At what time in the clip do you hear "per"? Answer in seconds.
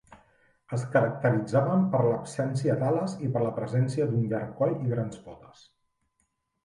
1.91-1.99, 3.35-3.45